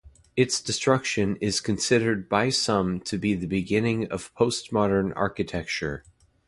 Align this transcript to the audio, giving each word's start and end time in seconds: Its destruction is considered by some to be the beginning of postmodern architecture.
Its 0.35 0.59
destruction 0.59 1.35
is 1.41 1.61
considered 1.61 2.27
by 2.27 2.49
some 2.49 2.99
to 2.99 3.19
be 3.19 3.35
the 3.35 3.45
beginning 3.45 4.07
of 4.07 4.33
postmodern 4.33 5.13
architecture. 5.15 6.03